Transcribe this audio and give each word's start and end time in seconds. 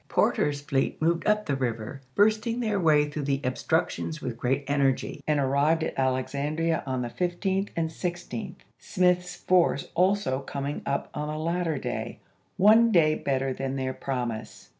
Porter's 0.09 0.61
fleet 0.61 0.99
moved 0.99 1.27
up 1.27 1.45
the 1.45 1.55
river, 1.55 2.01
bursting 2.15 2.59
their 2.59 2.79
way 2.79 3.07
through 3.07 3.21
the 3.21 3.39
obstructions 3.43 4.19
with 4.19 4.35
great 4.35 4.63
energy, 4.67 5.21
and 5.27 5.39
arrived 5.39 5.83
at 5.83 5.93
Alexandria 5.95 6.81
on 6.87 7.03
the 7.03 7.07
15th 7.07 7.69
and 7.75 7.91
16th, 7.91 8.33
March, 8.33 8.55
i864. 8.55 8.55
Smith's 8.79 9.35
force 9.35 9.87
also 9.93 10.39
coming 10.39 10.81
up 10.87 11.09
on 11.13 11.27
the 11.27 11.37
latter 11.37 11.77
day, 11.77 12.17
one 12.57 12.91
day 12.91 13.13
better 13.13 13.53
than 13.53 13.75
their 13.75 13.93
promise. 13.93 14.69